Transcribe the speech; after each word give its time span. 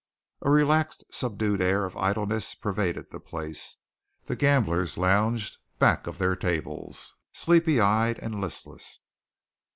A 0.41 0.49
relaxed, 0.49 1.03
subdued 1.11 1.61
air 1.61 1.85
of 1.85 1.95
idleness 1.95 2.55
pervaded 2.55 3.11
the 3.11 3.19
place. 3.19 3.77
The 4.25 4.35
gamblers 4.35 4.97
lounged 4.97 5.59
back 5.77 6.07
of 6.07 6.17
their 6.17 6.35
tables, 6.35 7.13
sleepy 7.33 7.79
eyed 7.79 8.17
and 8.17 8.41
listless. 8.41 9.01